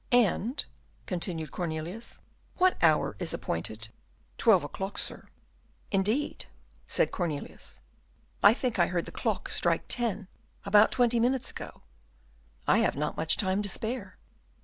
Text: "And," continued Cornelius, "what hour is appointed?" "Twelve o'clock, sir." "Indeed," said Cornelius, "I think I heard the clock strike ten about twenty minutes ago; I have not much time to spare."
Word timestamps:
"And," 0.11 0.65
continued 1.05 1.51
Cornelius, 1.51 2.21
"what 2.57 2.75
hour 2.81 3.15
is 3.19 3.35
appointed?" 3.35 3.89
"Twelve 4.39 4.63
o'clock, 4.63 4.97
sir." 4.97 5.27
"Indeed," 5.91 6.45
said 6.87 7.11
Cornelius, 7.11 7.81
"I 8.41 8.55
think 8.55 8.79
I 8.79 8.87
heard 8.87 9.05
the 9.05 9.11
clock 9.11 9.49
strike 9.49 9.83
ten 9.87 10.27
about 10.65 10.91
twenty 10.91 11.19
minutes 11.19 11.51
ago; 11.51 11.83
I 12.67 12.79
have 12.79 12.95
not 12.95 13.15
much 13.15 13.37
time 13.37 13.61
to 13.61 13.69
spare." 13.69 14.17